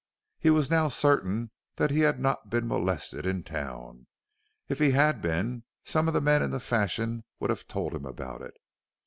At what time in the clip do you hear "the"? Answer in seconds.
6.15-6.19, 6.49-6.59